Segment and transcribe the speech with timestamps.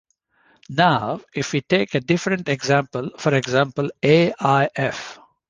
[0.71, 5.19] Now, if we take a different example, for example AlF.